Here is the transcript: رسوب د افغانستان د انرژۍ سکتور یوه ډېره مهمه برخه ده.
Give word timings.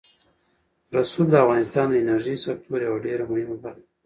رسوب 0.95 1.27
د 1.31 1.35
افغانستان 1.43 1.85
د 1.89 1.93
انرژۍ 2.03 2.35
سکتور 2.45 2.79
یوه 2.87 2.97
ډېره 3.05 3.23
مهمه 3.31 3.55
برخه 3.63 3.79
ده. 3.85 3.89